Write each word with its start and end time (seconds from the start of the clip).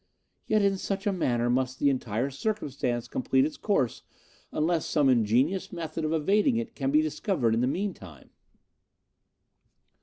Yet 0.47 0.63
in 0.63 0.77
such 0.79 1.05
a 1.05 1.13
manner 1.13 1.47
must 1.47 1.77
the 1.77 1.91
entire 1.91 2.31
circumstance 2.31 3.07
complete 3.07 3.45
its 3.45 3.55
course 3.55 4.01
unless 4.51 4.87
some 4.87 5.09
ingenious 5.09 5.71
method 5.71 6.03
of 6.03 6.11
evading 6.11 6.57
it 6.57 6.73
can 6.73 6.89
be 6.89 7.03
discovered 7.03 7.53
in 7.53 7.61
the 7.61 7.67
meantime. 7.67 8.31